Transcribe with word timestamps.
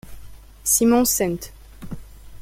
Simon 0.63 1.05
St. 1.05 1.51